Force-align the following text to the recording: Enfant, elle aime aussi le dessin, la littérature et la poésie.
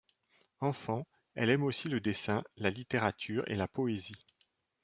Enfant, 0.61 1.05
elle 1.35 1.51
aime 1.51 1.61
aussi 1.61 1.87
le 1.87 2.01
dessin, 2.01 2.43
la 2.57 2.71
littérature 2.71 3.43
et 3.45 3.55
la 3.55 3.67
poésie. 3.67 4.17